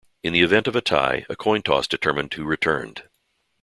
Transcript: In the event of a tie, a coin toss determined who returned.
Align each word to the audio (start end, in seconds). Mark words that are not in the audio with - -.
In 0.23 0.33
the 0.33 0.41
event 0.41 0.67
of 0.67 0.75
a 0.75 0.81
tie, 0.81 1.27
a 1.29 1.35
coin 1.35 1.61
toss 1.61 1.85
determined 1.87 2.33
who 2.33 2.43
returned. 2.43 3.03